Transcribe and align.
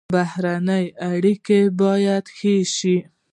بهرنۍ 0.15 0.85
اړیکې 1.11 1.59
باید 1.81 2.25
ښې 2.37 2.55
شي 2.75 2.97